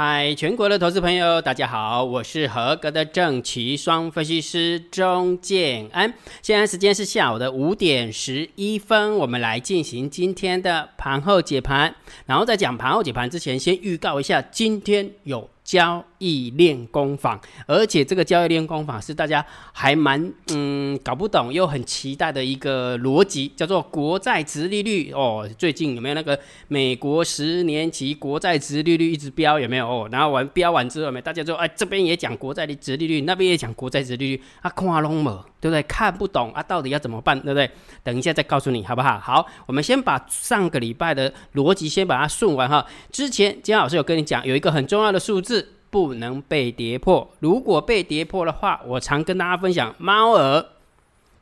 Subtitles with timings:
[0.00, 6.14] 嗨，全国的投资朋友，大家好，我是合格的正奇双分析师钟建安。
[6.40, 11.92] 现在时间是下午的五点十一分，我们来进行今天的盘后解盘。
[12.26, 15.50] 然后在讲盘后解盘之前，先预告一下，今天有。
[15.68, 25.46] 交易练功坊，而且这个交易练功坊是大家还蛮嗯搞不懂又很期待的一个逻辑，叫做国债值利率哦。
[25.58, 30.08] 最近有没有那个美国十年期国债值利率一直飙有没有哦？
[30.10, 35.30] 然后完飙完之后没，大家就哎这边也讲国债的值利率，那边也讲国债值利率啊，看拢没
[35.60, 35.82] 对不对？
[35.82, 37.70] 看不懂啊，到底要怎么办对不对？
[38.02, 39.18] 等一下再告诉你好不好？
[39.18, 42.86] 好，我们先把上个礼拜的逻辑先把它顺完哈。
[43.12, 45.57] 之前金老师有跟你讲有一个很重要的数字。
[45.90, 47.28] 不能被跌破。
[47.40, 50.66] 如果被跌破的话，我常跟大家分享，猫儿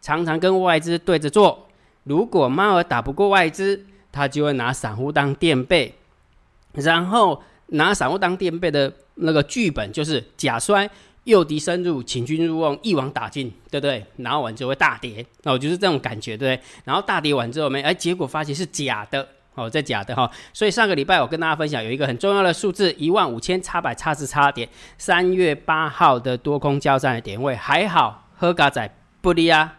[0.00, 1.68] 常常跟外资对着做。
[2.04, 5.92] 如果猫儿打不过外资，他就会拿散户当垫背，
[6.74, 10.88] 然后拿散户当垫背的那个剧本就是假摔，
[11.24, 14.06] 诱敌深入，请君入瓮，一网打尽，对不对？
[14.18, 16.64] 然后完就会大跌，那我就是这种感觉，对不对？
[16.84, 19.28] 然后大跌完之后，没哎，结果发现是假的。
[19.56, 28.88] 哦，这假的哈，所以上个礼拜我跟大家分享有一个很重要的数字，一万五千叉百叉十叉点，三月八号的多空交战的点位还好，喝嘎仔
[29.20, 29.74] 不利啊。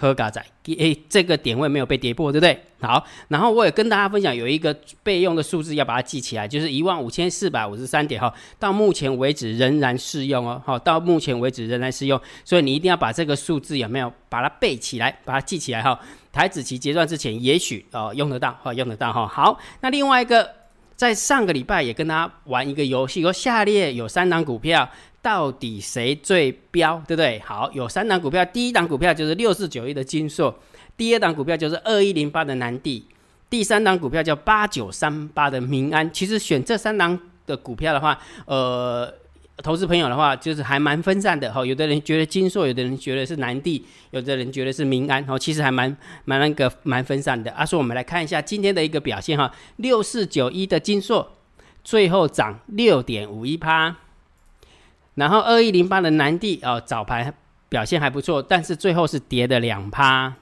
[0.00, 2.58] 喝嘎仔，诶，这个点位没有被跌破，对不对？
[2.80, 16.00] 好，然后我也跟大家分享，有一个备用的数字要把它记起来，就是一万五千四百五十三点哈，到目前为止仍然适用哦，好，到目前为止仍然适用，所以你一定要把这个数字有没有把它背起来，把它记起来哈。
[16.32, 19.28] 台子期结算之前，也许哦用得到哈，用得到哈。
[19.28, 20.48] 好，那另外一个，
[20.96, 24.88] 在上个礼拜也跟大家玩一个游戏，说下列有三档股票。
[25.22, 27.38] 到底谁最标，对不对？
[27.40, 30.54] 好，有三档股票，第一档股票就是六四九一的金硕，
[30.96, 33.04] 第二档股票就是二一零八的南地，
[33.50, 36.10] 第三档股票叫八九三八的民安。
[36.10, 39.12] 其实选这三档的股票的话，呃，
[39.58, 41.66] 投资朋友的话就是还蛮分散的哈。
[41.66, 45.94] 有的人觉得金硕，有的人觉得是南地，有的人觉得是民安，哦，其实还蛮
[46.24, 47.50] 蛮那个蛮分散的。
[47.50, 51.36] 啊，所以我们来看一下今天的一个表现哈，六四九一的金硕
[51.84, 53.94] 最后涨六点五一趴。
[55.20, 57.32] 然后二一零八的南地哦，早盘
[57.68, 60.32] 表现还不错，但是最后是跌了两趴。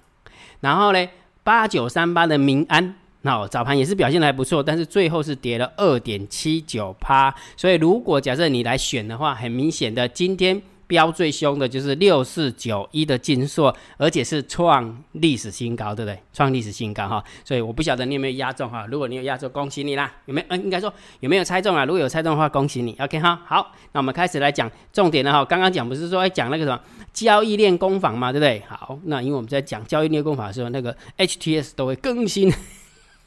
[0.61, 1.09] 然后呢，
[1.43, 7.35] 八九三八的民安，那早盘也是表现的还不错，但是最后是跌了二点七九趴。
[7.57, 10.63] 所以如果假设你来选的话，很明显的今天。
[10.89, 16.19] 标最凶的就是六四九一的金硕，而且是创历史新高，对不对？
[16.33, 18.87] 创历史新高哈，所以我不晓得你有没有压中哈。
[18.91, 20.13] 如果你有压中，恭喜你啦！
[20.25, 20.47] 有没有？
[20.49, 21.85] 嗯，应该说有没有猜中啊？
[21.85, 22.97] 如果有猜中的话，恭喜你。
[22.99, 25.45] OK 哈，好，那我们开始来讲重点了哈。
[25.45, 26.81] 刚刚讲不是说讲那个什么
[27.13, 28.63] 交易链工坊嘛，对不对？
[28.67, 32.51] 好，那因为我们在讲交易链工坊的时候，那个 HTS 都会更新。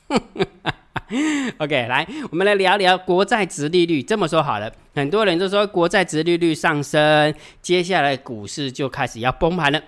[1.57, 4.01] OK，来，我们来聊聊国债值利率。
[4.01, 9.81] 这么说好了，很多人都说国债值利率上升，接下来股市就开始要崩盘了。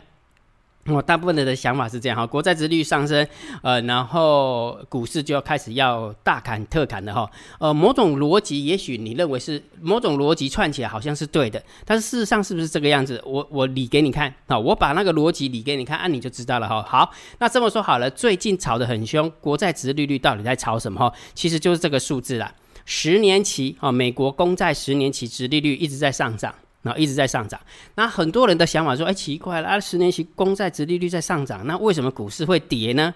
[0.85, 3.25] 我大部分人的想法是这样哈，国债值率上升，
[3.61, 13.21] 呃，然后股市就要开始要大砍特砍的哈，呃，某种逻辑也许你认为是某种逻辑串起来好像是对的，但是事实上是不是这个样子？
[13.25, 16.83] 我我理给你看啊，我把那个逻辑理给你看，啊，你就知道了哈。
[16.83, 21.13] 好，那这么说好了，最近炒得很凶，国债值利率到底在炒什么哈？
[21.33, 26.53] 其实就是这个数字啦，十年期啊，美国公债十年期值利率一直在上涨。
[26.83, 27.59] 然后一直在上涨，
[27.95, 33.13] 那很多人的想法说：“哎，奇怪了，啊，十年期公债殖利率在上涨，那为什么股市会跌呢？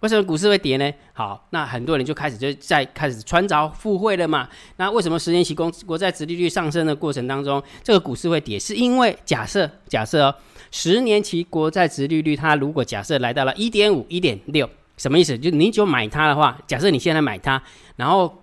[0.00, 4.48] 为什么股市会跌呢？”好，那很多人就开始就在开始穿着附会了嘛。
[4.78, 8.58] 那为什么十年期公国债殖利率上升的过程当中，这个股市会跌？
[8.58, 10.34] 是因为假设假设哦，
[10.70, 15.36] 十年期国债殖利率它如果假设来到了一点五、一点六，什么意思？
[15.36, 17.62] 就你就买它的话，假设你现在买它，
[17.96, 18.38] 然后。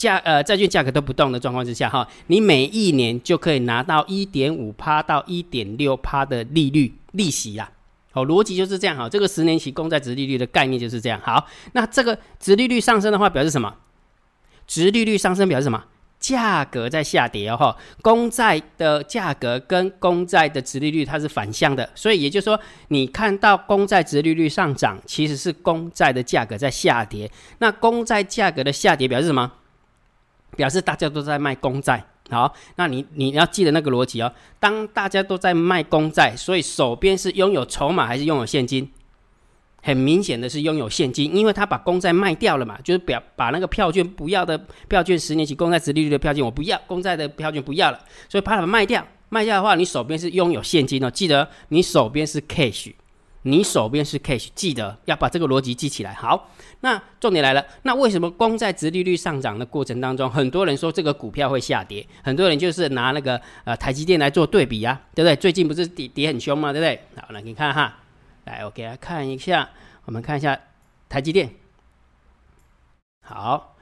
[0.00, 7.70] 价呃债券价格都不动的状况之下哈，你每一年就可以拿到一点五趴到一点六趴的利率利息啦。
[8.10, 9.06] 好，逻辑就是这样哈。
[9.10, 11.20] 这个十年期公债值利率的概念就是这样。
[11.22, 13.74] 好，那这个值利率上升的话，表示什么？
[14.66, 15.84] 值利率上升表示什么？
[16.18, 17.76] 价格在下跌哦哈。
[18.00, 22.58] 公债的价格跟公债的值利率它是反向的，所以也就是说，
[22.88, 27.30] 你看到公债值利率上涨，其实是公债的价格在下跌。
[27.58, 29.52] 那公债价格的下跌表示什么？
[30.56, 34.32] 表示大家都在卖公债，好，那你你要记得那个逻辑哦。
[34.58, 38.90] 当大家都在卖公债，所以手边是拥有筹码还是拥有现金？
[39.82, 44.58] 很明显的是拥有现金，因为他把公债卖掉了嘛，就是表把那个票券不要的
[44.88, 47.98] 票券，十年期公债殖利率的票券我不要，公债的票券不要了，
[48.28, 49.02] 所以把它卖掉。
[49.30, 52.92] 卖掉的话，你手边是拥有现金哦，记得你手边是 cash。
[53.42, 56.12] 你手边是 cash，记得要把这个逻辑记起来。
[56.12, 56.50] 好，
[56.80, 62.06] 那重点来了，那为什么公债值利率上涨的过程当中，很多人说这个股票会下跌？
[62.22, 65.34] 很多人就是拿那个呃台积电来做对比啊，对不对？
[65.36, 66.72] 最近不是跌跌很凶吗？
[66.72, 67.00] 对不对？
[67.16, 67.98] 好，来你看哈，
[68.44, 69.70] 来我给大家看一下，
[70.04, 70.58] 我们看一下
[71.08, 71.50] 台积电。
[73.26, 73.76] 好，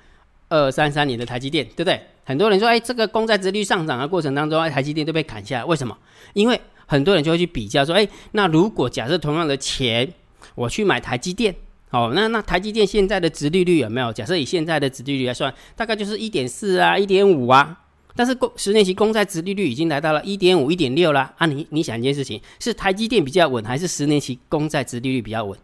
[0.50, 2.00] 二三三年的台积电，对不对？
[2.24, 5.96] 很多人说，哎，这个公债值率上涨的过程当中，台积电都被砍下来，为什么？
[6.34, 10.10] 因为很多人就会去比较说，哎，那如果假设同样的钱，
[10.54, 11.54] 我去买台积电，
[11.90, 14.10] 哦，那那台积电现在的值利率有没有？
[14.10, 17.84] 假设以现在的值利率来算，大概就是一点四啊，一点五啊。
[18.16, 21.32] 但是公十年期公债值利率已经来到了一点五、一点六啦。
[21.36, 25.56] 啊，你你想一件事情，是台积电比较稳，还是十年期公债值利率比较稳？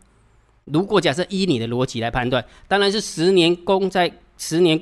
[0.67, 4.81] 如果假设依你的逻辑来判断，当然是十年公债十年。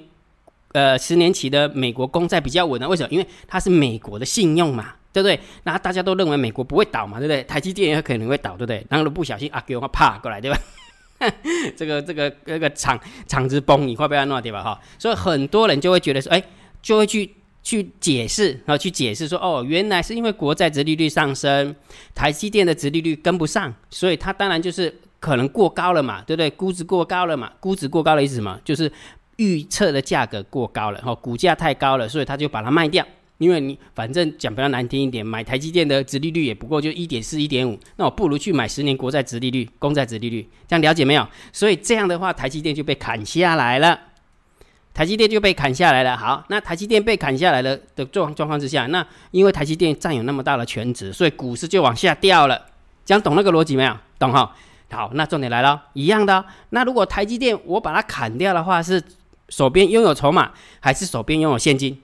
[0.72, 2.88] 呃，十年期的美国公债比较稳啊？
[2.88, 3.08] 为什么？
[3.10, 5.38] 因为它是美国的信用嘛，对不对？
[5.64, 7.42] 那大家都认为美国不会倒嘛，对不对？
[7.44, 8.86] 台积电也可能会倒，对不对？
[8.88, 10.58] 然后不小心啊，给我怕过来，对吧？
[11.76, 14.62] 这个这个这个厂厂子崩，你会不要闹对吧？
[14.62, 16.42] 哈，所以很多人就会觉得说，哎，
[16.80, 21.76] 就会去去解释，然后去解释说，哦，原来是因为国债殖利率上升，
[22.14, 26.48] 台积电的殖利率跟不上，所以它当然就是可能过高了嘛，对不对？
[26.50, 28.58] 估值过高了嘛，估值过高的意思什么？
[28.64, 28.90] 就是。
[29.36, 33.04] 预测的价格过高了，哈，股价太高了，所以他就把它卖掉。
[33.38, 41.26] 因为你反正讲比较难听一点，买台积电的殖利率也不过就一点四、一点五，那我不如去买十年国债殖利率、公债殖利率，这样了解没有？
[41.52, 43.98] 所以这样的话，台积电就被砍下来了，
[44.94, 46.16] 台积电就被砍下来了。
[46.16, 52.66] 好，那台积电被砍下来了的状状况之下，那因为台积电占有那么大的权值，所以股市就往下掉了。
[53.04, 53.96] 讲懂那个逻辑没有？
[54.20, 54.54] 懂哈？
[54.92, 56.44] 好，那重点来了，一样的。
[56.70, 59.02] 那如果台积电我把它砍掉的话是？
[59.52, 62.00] 手边拥有筹码，还是手边拥有现金？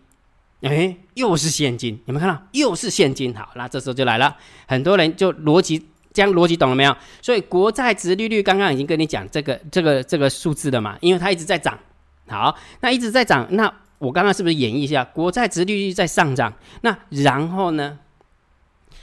[0.61, 2.43] 哎，又是现金，有没有看到？
[2.53, 3.35] 又是现金。
[3.35, 4.37] 好，那这时候就来了，
[4.67, 6.95] 很多人就逻辑，这样逻辑懂了没有？
[7.23, 10.99] 所以国债值利率刚刚已经跟你讲这个、这个、这个数字了嘛？
[11.01, 11.79] 因为它一直在涨。
[12.27, 15.03] 好，那一直在涨，那我刚刚是不是演绎一下？
[15.03, 16.53] 国债值利率在上涨，
[16.83, 17.99] 那然后呢？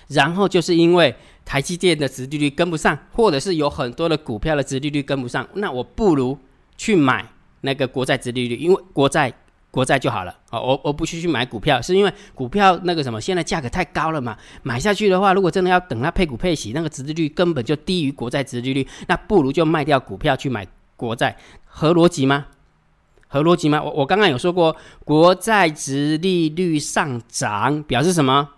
[0.10, 6.38] 然后就是因为台积电的值利率跟不上，或者是有很多的股票的值利率跟不上，那我不如
[6.78, 7.28] 去买。
[7.66, 9.34] 那个国债殖利率，因为国债
[9.70, 20.66] 国债就好了啊，我我不去去买股票，是因为股票那个什么，现在价格太高了嘛，买下去的话，如果真的要等它配股配息，那个殖利率根本就低于国债殖利率，那不如就卖掉股票去买
[20.96, 21.36] 国债，
[21.66, 22.46] 合逻辑吗？
[23.28, 23.84] 合逻辑吗？
[23.84, 24.74] 我我刚刚有说过，
[25.04, 28.52] 国债殖利率上涨表示什么？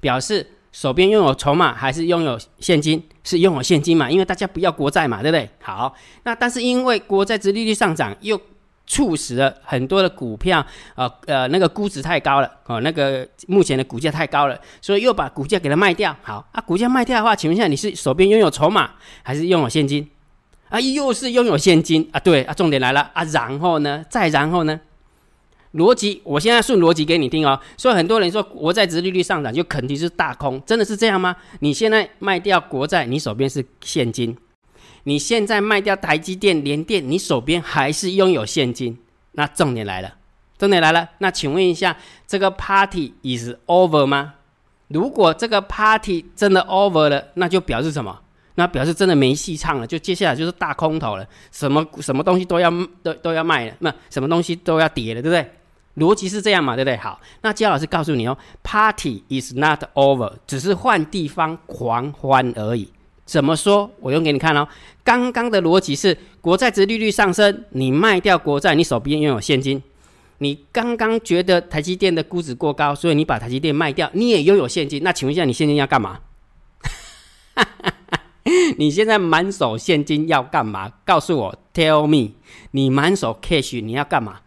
[0.00, 0.54] 表示。
[0.76, 3.02] 手边拥有筹码还是拥有现金？
[3.24, 4.10] 是拥有现金嘛？
[4.10, 5.48] 因为大家不要国债嘛，对不对？
[5.62, 5.94] 好，
[6.24, 8.38] 那但是因为国债值利率上涨，又
[8.86, 10.62] 促使了很多的股票，
[10.94, 16.14] 呃呃，那个估值太高了哦，那个目前的股价太高了，所以又把股价给它卖掉。
[16.22, 18.90] 好啊，股价卖掉的话，请问一下，你是手边拥有筹码
[19.22, 20.06] 还是拥有现金？
[20.68, 22.20] 啊，又是拥有现金啊？
[22.20, 24.04] 对啊，重点来了啊，然后呢？
[24.10, 24.78] 再然后呢？
[25.76, 27.60] 逻辑，我现在顺逻辑给你听哦。
[27.76, 31.36] 所以很多人说国债值利率上涨就肯定是大空，真的是这样吗？
[31.60, 34.34] 你现在卖掉国债，你手边是现金；
[35.04, 38.98] 你现在卖掉台积电、联电，你手边还是拥有现金。
[39.32, 40.14] 那重点来了，
[40.56, 41.10] 重点来了。
[41.18, 41.96] 那请问一下，
[42.26, 44.34] 这个 party is over 吗？
[44.88, 48.20] 如果这个 party 真的 over 了，那就表示什么？
[48.54, 52.70] 那表示真的没戏唱了，就接下来就是大空头了，什么什么东西都要
[53.02, 55.50] 都都要卖了，那什么东西都要跌了，对不对？
[55.96, 56.96] 逻辑是这样嘛，对不对？
[56.96, 62.92] 好，那焦老师告诉你哦，Party is not over，只是换地方狂欢而已。
[63.24, 63.90] 怎么说？
[64.00, 64.68] 我用给你看哦。
[65.02, 69.82] 刚刚的逻辑是国债值利率上升，你卖掉国债，你手边拥有现金。
[70.38, 75.02] 你刚刚觉得台积电的估值过高，所以你把台积电卖掉，你也拥有现金。
[75.02, 76.20] 那请问一下，你现金要干嘛？
[78.76, 80.92] 你现在满手现金要干嘛？
[81.04, 82.34] 告诉我，Tell me，
[82.72, 84.40] 你满手 cash 你要干嘛？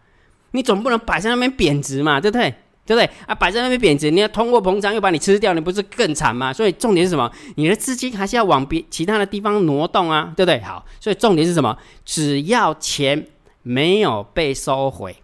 [0.51, 2.53] 你总不能摆在那边贬值嘛，对不对？
[2.85, 3.07] 对不对？
[3.27, 6.51] 啊，摆在那边贬值，你要通货膨胀又把你吃掉，你不是更惨吗？
[6.51, 7.31] 所以重点是什么？
[7.55, 10.59] 你的资金还是要往别其他的地方挪动啊，对不对？
[10.61, 11.77] 好，所以重点是什么？
[12.03, 13.27] 只要钱
[13.61, 15.15] 没有被收回，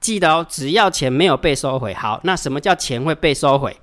[0.00, 1.94] 记得哦，只要钱没有被收回。
[1.94, 3.76] 好，那什么叫钱会被收回？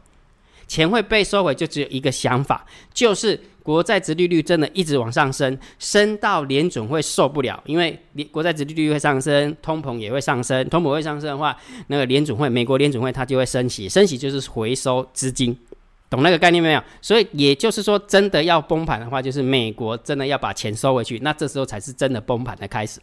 [0.72, 3.38] 钱会被收回，就只有一个想法，就是。
[3.64, 15.56] 国债殖利率真的一直往上升，升到联准会受不了，因为联国债殖利率会上升，通膨也会上升，通膨会上升的话，那个联准会，美国联准会它就会升息，升息就是回收资金，
[16.10, 16.84] 懂那个概念没有？
[17.04, 23.00] 所以也就是说，真的要崩盘的话，就是美国真的要把钱收回去，那这时候才是真的崩盘的开始，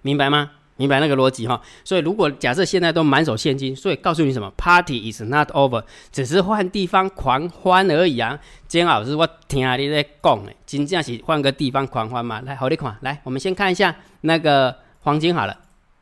[0.00, 0.50] 明白吗？
[0.76, 1.60] 明白那个逻辑哈？
[1.84, 8.38] 所以如果假设现在都满手现金，所以告诉你什么？Party is not over，只是换地方狂欢而已啊！
[8.66, 12.40] 金老师，我听你在讲诶，真正是换个地方狂欢嘛？
[12.40, 15.56] 来，好你看，来，我们先看一下那个黄金好了，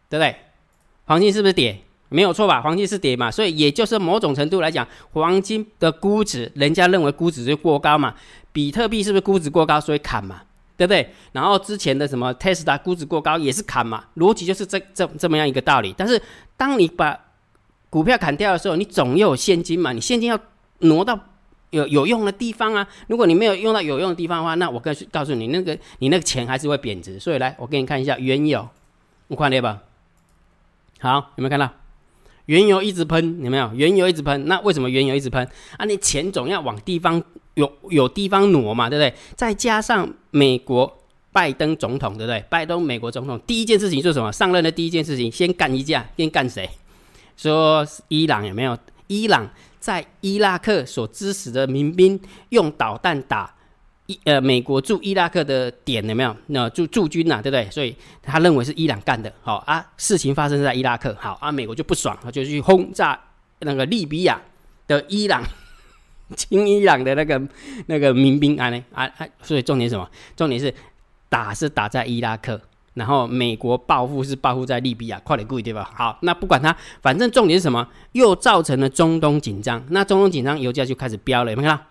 [0.09, 0.37] 对不对？
[1.07, 1.81] 黄金是不是跌？
[2.09, 2.61] 没有错吧？
[2.61, 3.31] 黄金是跌嘛？
[3.31, 8.15] 所以也就是某种程度来讲，黄金的估值，人家认为估值就过高嘛。
[8.53, 10.43] 比特币是不是估值过高，所以砍嘛？
[10.81, 11.07] 对不对？
[11.33, 15.95] 然后之前的什么 Tesla 估值过高也是砍嘛，逻辑就是这这这么样一个道理。
[15.95, 16.19] 但是
[16.57, 17.15] 当你把
[17.91, 20.41] 股票砍掉的时候，你总有现金嘛，你现金要
[20.79, 21.21] 挪到
[21.69, 22.89] 有有用的地方啊。
[23.09, 27.21] 如果你没有用到有用的地方的话，那我告诉告诉你，那个你那个钱还是会贬值。
[27.21, 28.67] 所以来，我给你看一下原油，
[29.29, 29.83] 我看到吧？
[31.01, 31.71] 好，有没有看到？
[32.47, 33.71] 原油一直喷，有没有？
[33.75, 35.47] 原油一直喷，那为什么原油一直喷？
[35.77, 37.23] 啊，你钱总要往地方。
[37.55, 39.15] 有有地方挪嘛，对不对？
[39.37, 40.99] 再加上美国
[41.33, 42.45] 拜登总统，对不对？
[42.49, 44.33] 拜登美国总统第一件事情做什么？
[44.33, 46.69] 上任的第一件事情，先干一架，先干谁？
[47.37, 48.77] 说伊朗有没有？
[49.07, 52.19] 伊朗在伊拉克所支持的民兵
[52.51, 53.53] 用导弹打
[54.07, 56.37] 伊呃美国驻伊拉克的点有没有？
[56.49, 57.69] 那驻驻军呐，对不对？
[57.71, 59.33] 所以他认为是伊朗干的。
[59.43, 63.19] 好啊，事情发生在伊拉克，好啊，美国就不爽，他就去轰炸
[63.61, 64.41] 那个利比亚
[64.87, 65.43] 的伊朗。
[66.37, 67.41] 亲伊朗的那个
[67.87, 70.09] 那个民兵啊呢啊啊，所以重点什么？
[70.37, 70.73] 重点是
[71.29, 72.61] 打是打在伊拉克，
[72.95, 75.91] 然后美国报复是报复在利比亚，快点故意对吧？
[75.95, 77.87] 好，那不管它，反正重点是什么？
[78.13, 81.85] 又造成了中东紧张，那中东紧张，油价就开始飙了，有没有看到？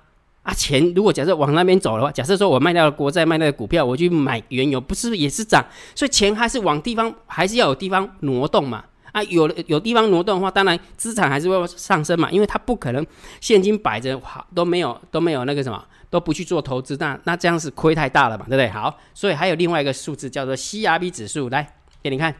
[0.43, 5.65] 啊，钱如果假设往那边走的话，假设说我卖掉了国债，卖掉了股票，我去买原油，不是也是涨？
[5.93, 8.85] 所以钱还是往地方，还是要有地方挪动嘛。
[9.11, 13.05] 啊，有有地方挪动的话，当然资产还是会上升嘛，因为它不可能
[13.41, 18.69] 现金摆着好都没有都没有那个什么都不去做投资，那那这样是亏太大了嘛，对不对？
[18.69, 22.35] 好，所以还有另外一个数字叫做 CRB 指数，来给你看，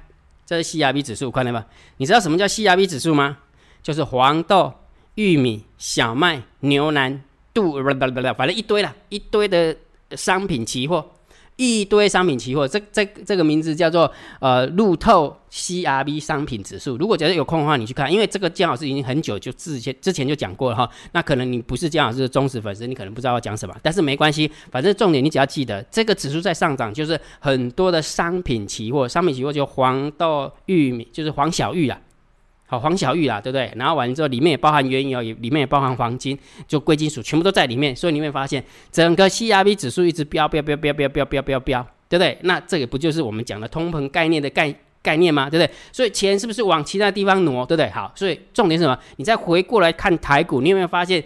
[0.46, 1.66] 这是 CRB 指数，看到吗？
[1.98, 3.38] 你知道什么叫 CRB 指数吗？
[3.82, 4.74] 就是黄豆、
[5.16, 7.22] 玉米、小麦、牛腩、
[7.54, 9.76] 豆，不不不不，反正一堆了，一堆的
[10.12, 11.12] 商品期货。
[11.60, 16.96] 一堆商品期货，这这这个名字叫做呃路透 CRB 商品指数。
[16.96, 20.90] 如果觉得有空的话，你去看，因为这个姜老师已经很久就之前之前就讲过了哈。
[21.12, 32.00] 那可能你不是姜老师的忠实粉丝，你可能不知道要讲什么，但是没关系，反正重点你只要记得，这个指数在上涨，就是很多的商品期货，商品期货就黄豆、玉米，就是黄小玉啊。
[32.70, 33.74] 好，黄小玉啦，对不对？
[33.76, 37.96] 然后完了之后，里面也包含原油，也里面也包含黄金，就贵金属全部都在里面。
[37.96, 42.38] 所以你会发现，整个 CRV 指数一直飙飙飙飙飙飙飙飙飙，对不对？
[42.44, 44.72] 那这个不就是我们讲的通膨概念的概
[45.02, 45.50] 概念吗？
[45.50, 45.74] 对不对？
[45.92, 47.90] 所以钱是不是往其他地方挪，对不对？
[47.90, 48.96] 好，所以重点是什么？
[49.16, 51.24] 你再回过来看台股，你有没有发现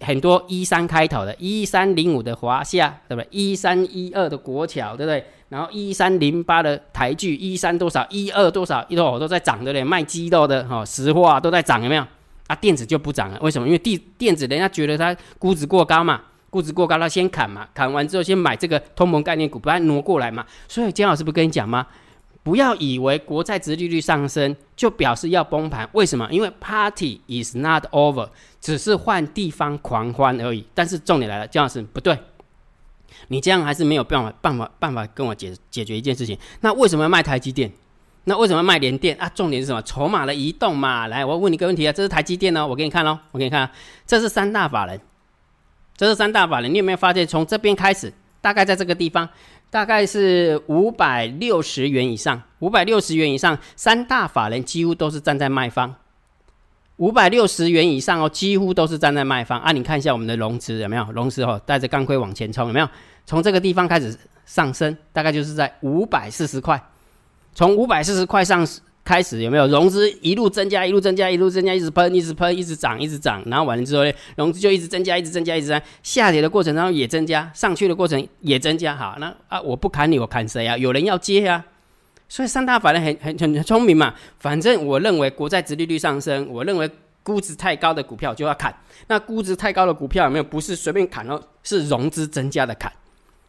[0.00, 3.28] 很多一三开头的，一三零五的华夏，对不对？
[3.30, 5.24] 一三一二的国桥，对不对？
[5.48, 9.82] 然后一三零八的台剧，一三多少，一二多少，一多都在涨，对不对？
[9.82, 12.06] 卖鸡肉的哈，石化都在涨，有没有？
[12.48, 13.66] 啊，电子就不涨了，为什么？
[13.66, 20.44] 因为电电子人家觉得它估值过高嘛，估值过高，他先砍嘛，砍完之后先买这个通膨概念股，不然挪过来嘛。
[20.66, 21.86] 所以姜老师不跟你讲吗？
[22.42, 26.26] 不要以为国债殖利率上升就表示要崩盘，为什么？
[26.30, 28.28] 因为 Party is not over，
[28.60, 30.66] 只是换地方狂欢而已。
[30.74, 32.18] 但是重点来了，姜老师不对。
[33.28, 36.38] 你这样还是没有办法办法办法跟我解解决一件事情。
[36.60, 37.72] 那为什么要卖台积电？
[38.24, 39.26] 那为什么要卖联电啊？
[39.34, 39.80] 重点是什么？
[39.82, 41.06] 筹码的移动嘛。
[41.06, 43.68] 来，我问你个问题啊，这是台积电哦，我给你看哦，我给你看，
[44.06, 45.00] 这是三大法人，
[45.96, 46.72] 这是三大法人。
[46.72, 48.12] 你有没有发现，从这边开始，
[48.42, 49.26] 大概在这个地方，
[49.70, 55.94] 大概是五百六十元以上，五百六十元以上，三大法人几乎都是站在卖方。
[56.98, 59.72] 五百六十元以上哦，几乎都是站在卖方啊！
[59.72, 61.06] 你看一下我们的融资有没有？
[61.12, 62.88] 融资哦，带着钢盔往前冲，有没有？
[63.24, 66.80] 从这个地方开始上升，大概就是在五百四十块。
[67.54, 68.66] 从五百四十块上
[69.04, 73.42] 开始，有没有融资一路增加，一路增加，一路增加，一直喷，一直喷，一直涨，一直涨。
[73.46, 75.80] 然后完了之后呢，融资就一直增加，一直增加，一直增。
[76.02, 78.96] 下跌的过程当中也增加，上去的过程也增加。
[78.96, 80.76] 好，那啊，我不砍你，我砍谁啊？
[80.76, 81.64] 有人要接啊！
[82.28, 86.88] 所以三大法人很很很很聪明嘛，反正我认为国债殖利率上升，我认为
[87.22, 88.74] 估值太高的股票就要砍。
[89.06, 90.44] 那估值太高的股票有没有？
[90.44, 92.92] 不是随便砍哦，是融资增加的砍。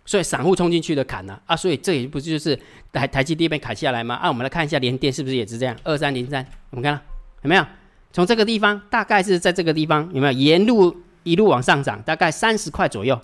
[0.05, 2.57] 所以散户冲进去的砍呢啊，所以这也不就是
[2.91, 4.15] 台台积电被砍下来吗？
[4.15, 5.75] 啊，我们来看一下联电是不是也是这样？
[5.83, 6.99] 二三零三，我们看
[7.43, 7.65] 有没有？
[8.11, 13.19] 从这个地方大概是在这个地方有没有沿路一路往上涨，大概三十块左右。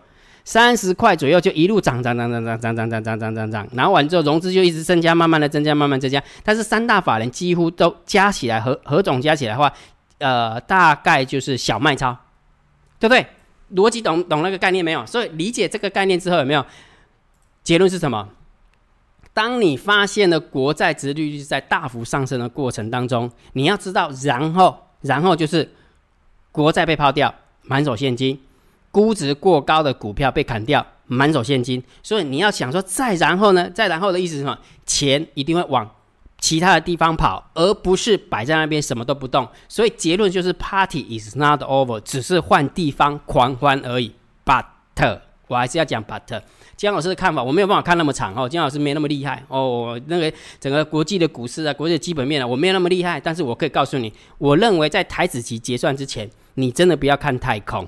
[0.46, 6.24] 三十块左右就一路涨涨涨涨涨涨涨涨涨涨涨涨，然后完之后融资就一直增加，慢慢的增加，慢慢增加。
[6.44, 9.74] 但是三大法人几乎都加起来合合总加起来的话，
[10.20, 12.16] 呃，大概就是小麦超，
[13.00, 13.26] 对不对？
[13.74, 15.04] 逻辑懂懂那个概念没有？
[15.08, 16.64] 所以理解这个概念之后有没有
[17.64, 18.30] 结论是什么？
[19.34, 25.68] 当你发现了国债值利率在大幅上升的过程当中，你要知道，然后，然后就是
[26.52, 27.34] 国债被抛掉，
[27.64, 28.40] 满手现金，
[28.96, 31.84] 估值过高的股票被砍掉，满手现金。
[32.02, 33.70] 所以你要想说，再然后呢？
[33.72, 34.58] 再然后的意思是什么？
[34.86, 35.86] 钱一定会往
[36.40, 39.46] 其他的地方跑，而不是摆在那边什么都不动。
[39.68, 44.16] 所以结论就是，Party is not over，只是换地方狂欢而已。
[44.46, 44.64] But
[45.50, 46.42] 我还是要讲 But，
[46.78, 48.48] 江老师的看法，我没有办法看那么长哦。
[48.48, 50.00] 江老师没那么厉害哦。
[50.06, 53.20] 那个整个国际的股市啊，国际的基本面啊，我没有那么厉害。
[53.20, 57.86] 但是我可以告诉你，我认为在台子期结算之前，你真的不要看太空。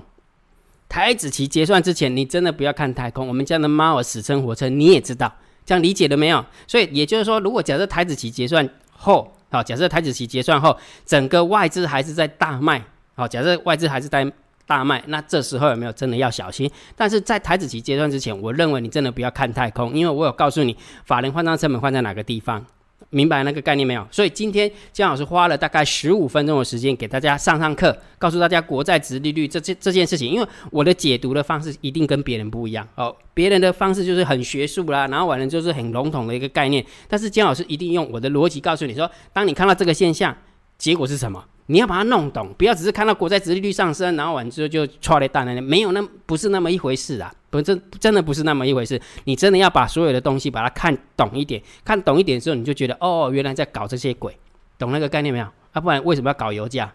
[0.88, 3.28] 台子期结算之前，你真的不要看太空。
[3.28, 5.32] 我们家的猫儿死撑活撑，你也知道，
[5.64, 6.44] 这样理解了没有？
[6.66, 12.82] 所以也就是说，如果假设台子期结算后，好，假设台子期结算后，整个外资还是在大卖，
[13.14, 14.30] 好，假设外资还是在。
[14.68, 16.70] 大卖，那这时候有没有真的要小心？
[16.94, 20.76] 但是在台子期结算之前，我认为你真的不要看太空，因为我有告诉你，
[21.06, 22.62] 法人换张成本换在哪个地方，
[23.10, 24.06] 明白那个概念没有？
[24.10, 40.36] 所以今天姜老师花了大概十五分钟的时间给大家上上课，告诉大家国债值利率这这这件事情，因为我的解读的方式一定跟别人不一样哦，别人的方式就是很学术啦，然后完了就是很笼统的一个概念，但是姜老师一定用我的逻辑告诉你说，当你看到这个现象，
[40.78, 41.44] 结果是什么？
[41.66, 48.98] 你要把它弄懂，不要只是看到国债殖利率上升，然后完之后就错了大了，没有那不是那么一回事啊，不，真真的不是那么一回事。
[49.24, 54.34] 你真的要把所有的东西把它看懂一点，看懂一点之后，你就觉得哦，原来在搞这些鬼，
[54.78, 55.46] 懂那个概念没有？
[55.72, 56.90] 啊，不然为什么要搞油价？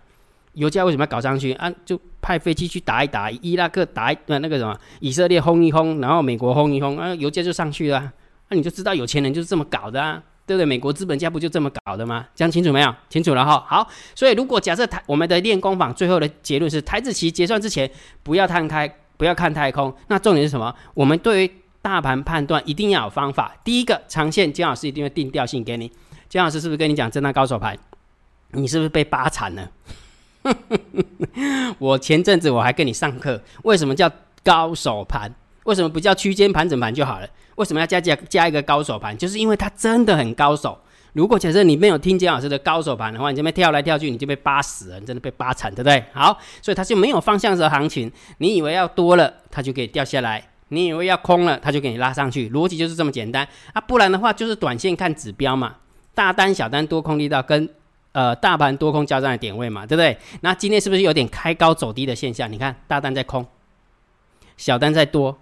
[0.54, 1.72] 油价为什么要搞上去啊？
[1.86, 8.12] 就派飞机去打一打，伊拉克打一那那个什么，以色列轰一轰，然后美国轰一轰，啊，油价就上去了。
[8.50, 10.24] 那你就知道有钱人就是这么搞的啊。
[10.46, 10.66] 对不对？
[10.66, 12.28] 美国资本家不就这么搞的吗？
[12.36, 12.96] 讲清楚没有？
[13.10, 13.64] 清楚了哈。
[13.68, 17.90] 好，所以如果假设台我们的练功坊最后的结论是台子期结算之前
[18.24, 19.96] 不要摊开，不要看太空。
[20.08, 20.74] 那重点是什么？
[20.94, 23.56] 我们对于大盘判断一定要有方法。
[23.64, 25.92] 第一个，长线姜老师一定会定调性给你。
[26.30, 27.78] 姜老师是不是跟你讲震荡高手盘？
[28.52, 29.72] 你是不是被扒惨了？
[31.80, 34.12] 我前阵子我还跟你上课，为什么叫
[34.44, 35.34] 高手盘？
[35.66, 37.28] 为什么不叫区间盘整盘就好了？
[37.56, 39.18] 为什么要加加加一个高手盘？
[39.18, 40.78] 就是因为它真的很高手。
[41.14, 46.04] 如果假设你没有听姜老师的高手盘的话，你这边跳来跳去，你就被扒死了，你真的被扒惨，对不对？
[46.12, 48.12] 好，所以它就没有方向的行情。
[48.40, 52.50] 你以为要多了，它就可以掉下来；你以为要空了，它就给你拉上去。
[52.50, 53.80] 逻辑就是这么简单啊！
[53.80, 55.76] 不然的话，就是短线看指标嘛，
[56.16, 57.70] 大单、小单、多空力道跟
[58.14, 60.18] 呃大盘多空交战的点位嘛，对不对？
[60.42, 62.52] 那今天是不是有点开高走低的现象？
[62.52, 63.46] 你看大单在空，
[64.58, 65.38] 小单在多。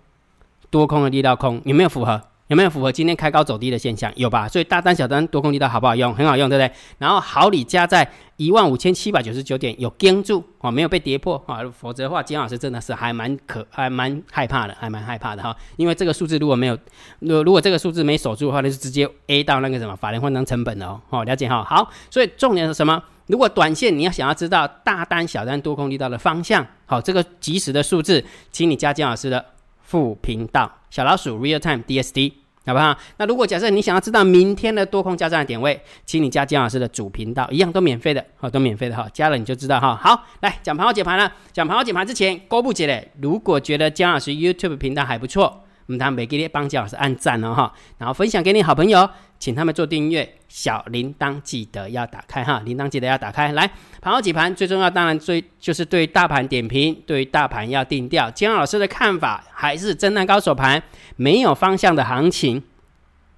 [0.71, 2.19] 多空的力道空有没有符合？
[2.47, 4.11] 有没有符合今天开高走低的现象？
[4.17, 4.45] 有吧？
[4.45, 6.13] 所以大单小单多空力道好不好用？
[6.13, 6.69] 很好用，对不对？
[6.97, 8.05] 然后好礼加在
[8.35, 15.55] 一万五千七百九十九点有跟住啊，没有被跌破啊，否则的话，金老师真的是还蛮可还蛮害怕的，还蛮害怕的哈。
[15.77, 16.77] 因为这个数字如果没有，
[17.19, 21.01] 如如果这个数字没守住的话，那就直接 A 到那个什么法人换成成本了哦。
[21.09, 21.63] 好，了解哈。
[21.63, 23.01] 好，所以重点是什么？
[23.27, 29.45] 如果短线你要想要知道大单小单多空力道的方向，好，这个及时的数字，请你加金老师的。
[29.91, 32.31] 副频道小老鼠 Real Time DSD
[32.65, 32.97] 好不好？
[33.17, 39.99] 那如果假设你想要知道明天的多空交战的点位，请你加姜老师的主频道，一样都免费的，好，都免费的哈，加了你就知道哈。
[40.01, 41.29] 好，来讲盘后解盘了。
[41.51, 45.63] 讲盘后解盘之前，勾布姐嘞，如果觉得姜老师 YouTube 频道还不错。
[45.87, 49.09] 我们他每个月帮姜老师按赞哦哈，然后分享给你好朋友，
[49.41, 53.51] 请他们做订阅，小铃铛记得要打开哈，铃铛记得要打开。
[53.53, 53.67] 来，
[53.99, 58.29] 盘后几盘最重要，当然最就是对大盘点评，对大盘要定调。
[58.29, 60.83] 姜老师的看法还是震荡高手盘，
[61.15, 62.59] 没有方向的行情，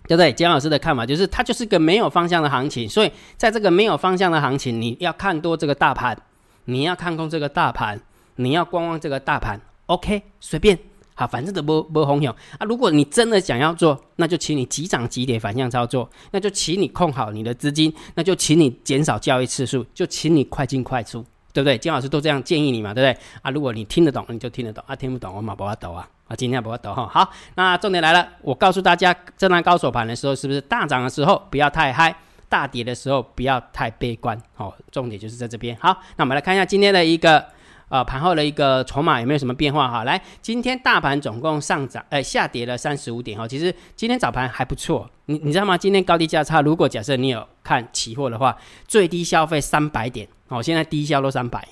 [0.06, 0.34] 对不对？
[0.34, 6.18] 姜老师的看法就是它就是个没有方向的行情，所以在这个没有方向的行情，你要看多这个大盘，
[6.66, 8.02] 你要看空这个大盘，
[8.36, 10.78] 你要观望这个大盘，OK，随便。
[11.15, 12.65] 好，反正都不不红勇啊！
[12.65, 21.23] 如果你真的想要做，那就请你急涨急跌反向操作，那就请你控好你的资金，那就请你减少交易次数，就请你快进快出，
[21.54, 21.78] 对不对？
[21.78, 23.23] 金老师都这样建议你嘛，对不对？
[23.43, 26.10] 啊，如果你听得懂，你就听得懂；啊，听不懂，我马不要抖啊！
[26.28, 27.08] 啊，今天不要抖哈。
[27.08, 32.15] 好，那重点来了，我告诉大家，震荡高手盘的时候，是不是大涨的时候不要太嗨，
[32.49, 34.36] 大跌的时候不要太悲观？
[34.56, 35.78] 好，重点就是在这边。
[35.80, 37.45] 好，那我们来看一下今天的一个。
[37.93, 40.03] 啊，盘后的一个筹码有没有什么变化哈？
[40.03, 43.47] 来，今天大盘总共上涨，呃，下跌了三十五点哈。
[43.47, 45.77] 其实今天早盘还不错，你你知道吗？
[45.77, 51.67] 今天高低价差，如果假设你有看期货的话，最低消费三百点哦，现在低消都三百，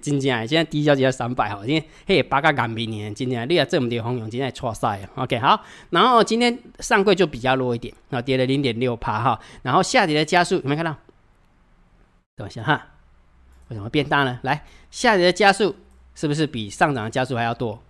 [0.00, 1.60] 今天啊，现在低消只要三百哈。
[1.64, 5.08] 今天嘿，八个港币呢，今天你啊这么跌红勇，今天错晒啊。
[5.14, 9.38] OK，好，然后今天上柜就比较弱一点，啊，跌了零点六趴哈。
[9.62, 10.96] 然后下跌的加速有没有看到？
[12.34, 12.86] 等一下哈。
[13.68, 14.38] 为什么变大呢？
[14.42, 15.74] 来，下跌的加速
[16.14, 17.82] 是不是比上涨的加速还要多？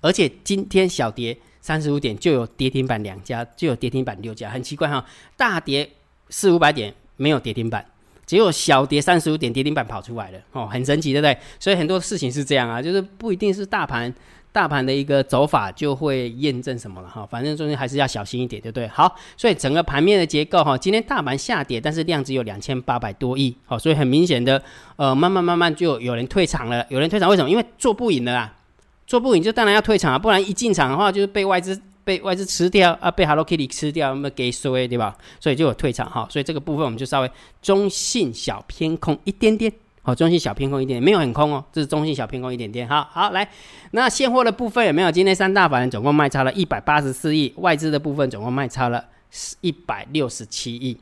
[0.00, 5.04] 而且今天小跌三十五点就有跌停板两家，就有跌停板六家，很奇怪哈，
[5.36, 5.90] 大跌
[6.30, 7.84] 四五百点没有跌停板。
[8.24, 11.38] 只有小跌三十五点跌停板跑出来了哦，很神奇，对不对？
[11.58, 14.14] 所以很多事情是这样啊，就是不一定是大盘
[14.52, 17.26] 大盘的一个走法就会验证什么了哈。
[17.30, 18.88] 反正中间还是要小心一点，对不对？
[18.88, 24.62] 好，所以整个盘面的结构哈，今天大盘下跌，但是量只有两千八百多亿，好，所以很明显的
[24.96, 27.50] 呃，慢慢慢慢就有人退场了，有人退场为什么？
[27.50, 28.56] 因为做不赢了啊，
[29.06, 31.80] 做不赢就当然要退场啊，不然一进场的话就是被外资。
[32.08, 35.14] 被外资吃掉啊，被 Hello Kitty 吃掉，那么给衰对吧？
[35.38, 37.30] 所以就有退场哈，所以这个部分我们就稍微
[37.60, 39.70] 中性小偏空一点点，
[40.08, 42.88] 哦，中性小偏空一点，没有很空哦，这是中性小偏空一点点。
[42.88, 43.46] 好好来，
[43.90, 45.10] 那现货的部分有没有？
[45.12, 49.04] 今天三大法人总共卖差了一百八十四亿，外资的部分总共卖差了
[49.60, 50.96] 一百六十七亿。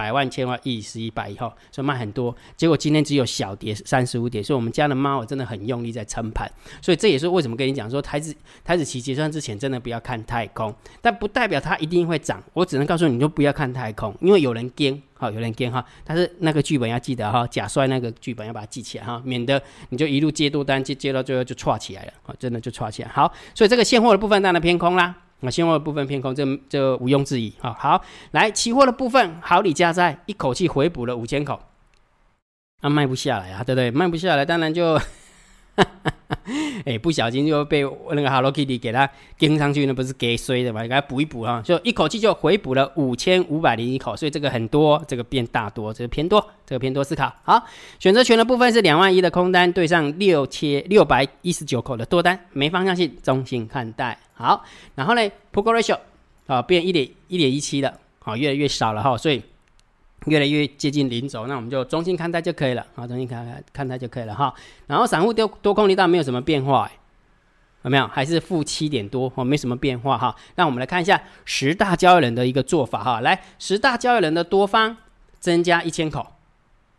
[0.00, 8.34] 百万千万亿十一百亿哈，所以卖很多，结果今天只有小跌三十五点，所以我们家的猫真的很用力在撑盘，所以这也是为什么跟你讲说台子
[8.64, 25.14] 台子期结算之前真的不要看太空，但不代表它一定会涨，我只能告诉你，就不要看太空，因为有人跟，好有人跟哈，但是那个剧本要记得哈，假摔那个剧本要把它记起来哈，免得你就一路接多单接接到最后就串起来了，好，真的就串起来，好，所以这个现货的部分当然偏空啦。
[25.40, 27.72] 那现货的部分偏空，这这毋庸置疑啊。
[27.78, 31.60] 好，来期货的部分，好礼加在一口气回补了五千口，
[32.80, 33.90] 啊，卖不下来啊，对不对？
[33.90, 35.00] 卖不下来，当然就。
[36.84, 40.82] 哎，不小心就被那个 Hello Kitty 给它跟上去，那不是给衰的嘛？
[40.82, 47.32] 给它补一补啊，就一口气就回补了五千五百零一口，所以这个很多，这个变大多，这个偏多，这个偏多思考。
[47.42, 47.62] 好，
[47.98, 54.18] 选择权的部分是两万一的空单对上六千六百一十九口的多单，没方向性，中性看待。
[54.34, 54.64] 好，
[54.94, 55.98] 然后呢，Put Ratio
[56.46, 59.42] 啊变一点一点一七了，好，越来越少了哈，所以。
[60.26, 64.54] 越来越接近零轴，那我们就中性看待就可以了啊，中性看看看待就可以了哈。
[64.86, 66.90] 然后散户多多空力道没有什么变化，
[67.82, 68.06] 有没有？
[68.08, 70.36] 还是负七点多哦，没什么变化哈。
[70.56, 73.20] 那我们来看一下十大交易人的一个做法哈。
[73.20, 74.96] 来，十大交易人的多方
[75.38, 76.26] 增加一千口，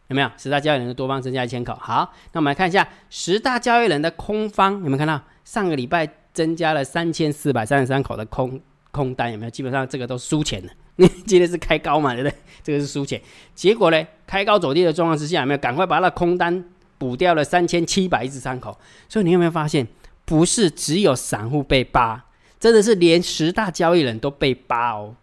[0.08, 0.32] 有没有？
[0.38, 1.76] 十大交易人的多方增加一千口。
[1.76, 5.22] 好，那我们来看一下十大交易人的空方，有没有看到？
[5.46, 8.60] 上个礼拜增加了三千四百三十三口的空
[8.92, 9.50] 空单，有没有？
[9.50, 10.64] 基本上这个都输钱
[11.02, 11.10] 了。
[11.26, 12.36] 今天是开高嘛，对不对？
[12.64, 13.20] 这个是输钱。
[13.56, 16.64] 结果呢，开高走低的状况之下，有没有赶快把那空单
[16.98, 18.78] 补掉了三千七百一十三口？
[19.10, 19.88] 所以你有没有发现，
[20.26, 22.26] 不是只有散户被扒，
[22.60, 25.16] 真的是连十大交易人都被扒哦。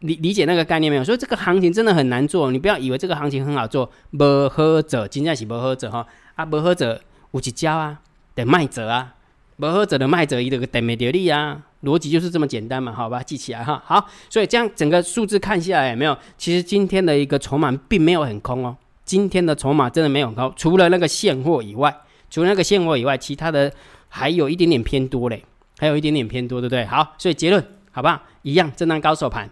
[0.00, 1.02] 理理解那个概念没有？
[1.02, 2.52] 所以这个行情真的很难做。
[2.52, 7.00] 你不要以为这个行情很好做，不喝者，今天是不喝者哈啊，不喝者
[7.32, 7.98] 有一交啊
[8.34, 9.14] 得卖者啊，
[9.58, 11.62] 不喝者的卖者伊这个得没得利啊。
[11.82, 13.82] 逻辑就是这么简单嘛，好吧，记起来哈。
[13.84, 16.16] 好，所以这样整个数字看下来，有没有？
[16.36, 18.76] 其实今天的一个筹码并没有很空哦。
[19.04, 21.96] 今天的筹码真的没有高，除了那个现货以外，
[22.28, 23.72] 除了那个现货以外，其他的
[24.08, 25.44] 还有一点点偏多嘞，
[25.78, 26.84] 还有一点点偏多，对不对？
[26.86, 28.20] 好，所以结论好不好？
[28.42, 29.48] 一样震荡高手盘，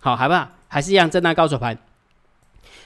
[0.00, 0.48] 好，好不好？
[0.68, 1.78] 还是一样震荡高手盘。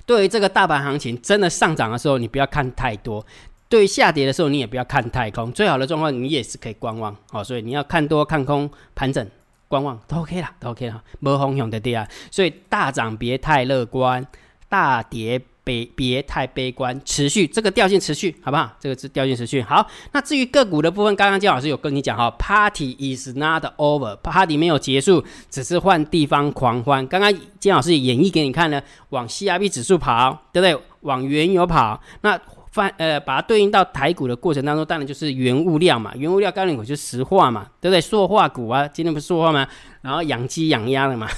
[0.06, 3.24] 对于这个大盘行情，真的上涨的时候，你不要看太多。
[3.68, 7.42] 对于下跌的时候，你也不要看太空，最好的状况你也是可以观望哦。
[7.42, 9.26] 所以你要看多看空盘整
[9.66, 12.06] 观望都 OK 啦，都 OK 啦，没风险的跌啊。
[12.30, 14.24] 所以大涨别太乐观，
[14.68, 18.70] 大跌别别太悲观，持续这个调性持续好不好？
[18.78, 19.84] 这个是调性持续好。
[20.12, 27.04] 那至于个股的部分，刚刚姜老师有跟你讲哈，Party is not over，Party 没有结束，只是换地方狂欢。
[27.08, 30.84] 刚刚姜老师演绎给你看呢，往 CRB 指数跑，对不对？
[31.00, 32.40] 往原油跑，那。
[32.74, 38.00] 翻呃，把它对应到台股的过程当中，当然就是原物料嘛，原物料概念股就是石化嘛，对不对？
[38.00, 39.64] 塑化股啊，今天不是塑化吗？
[40.00, 41.28] 然后养鸡养鸭的嘛，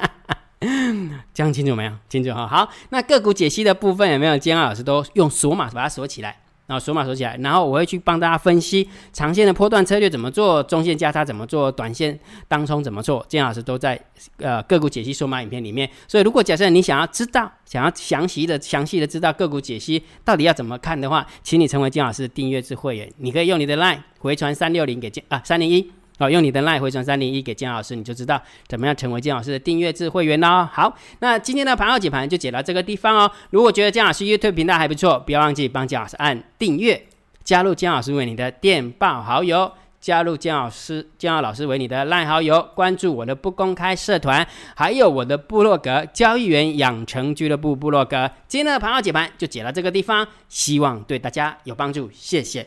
[1.34, 1.92] 讲清楚没有？
[2.08, 2.46] 清楚哈。
[2.46, 4.38] 好，那个股解析的部分有没有？
[4.38, 6.38] 今天老师都用锁码把它锁起来。
[6.70, 13.26] 然后锁码锁起来，然后我会去帮大家分析长线的波段策略怎么做，中线加差怎么做，短线当冲怎么做。
[13.28, 14.00] 金老师都在
[14.36, 15.90] 呃个股解析数码影片里面。
[16.06, 23.12] 所以如果假设你想要知道，想要详细的、详细的知道个股解析到底要怎么看的话，请你成为金老师的订阅制会员。
[23.16, 25.90] 你可以用你的 LINE 回传三六零给金啊三零一。
[26.20, 30.68] 好，用你的 LINE 回传三零一给建老师，你就知道怎么样成为建老师的订阅制会员喽。
[30.70, 33.30] 好，那今天的盘后解盘就解到这个地方哦。
[33.48, 37.06] 如果觉得建老师 YouTube 频道还不错，不要忘记帮建老师按订阅，
[37.42, 48.30] 加入建老师为你的电报好友，加入建老师建老师为你的赖好友，关注我的不公开社团，还有我的部落格交易员养成俱乐部部落格。
[48.46, 52.66] 今天的盘后解盘就解到这个地方，希望对大家有帮助，谢谢，